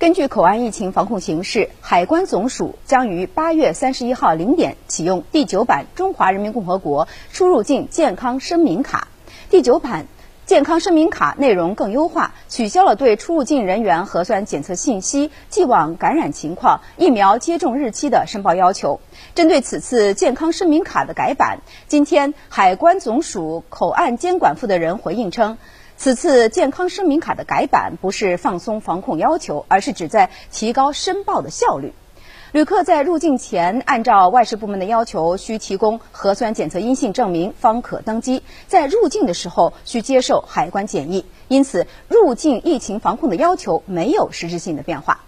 [0.00, 9.08] 根据口岸疫情防控形势，海关总署将于八月三十一号零点启用第九版中华人民共和国出入境健康声明卡。
[9.50, 10.06] 第九版
[10.46, 19.00] 健康声明卡内容更优化，取消了对出入境人员核酸检测信息、既往感染情况、疫苗接种日期的申报要求。
[19.34, 21.58] 针对此次健康声明卡的改版，
[21.88, 25.58] 今天海关总署口岸监管负责人回应称。
[26.00, 31.92] 此次健康声明卡的改版不是放松防控要求，而是旨在提高申报的效率。
[32.52, 41.26] 旅客在入境前按照外事部门的要求，需提供核酸检测阴性证明方可登机；在入境的时候需接受海关检疫。
[41.48, 45.20] 因此，入境疫情防控的要求没有实质性的变化。